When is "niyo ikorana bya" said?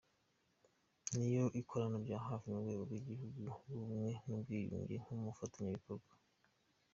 1.15-2.17